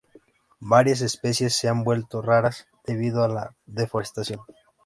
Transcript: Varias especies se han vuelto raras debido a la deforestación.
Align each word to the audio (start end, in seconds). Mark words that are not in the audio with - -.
Varias 0.61 1.01
especies 1.01 1.55
se 1.55 1.67
han 1.69 1.83
vuelto 1.83 2.23
raras 2.23 2.67
debido 2.87 3.23
a 3.23 3.27
la 3.27 3.55
deforestación. 3.67 4.39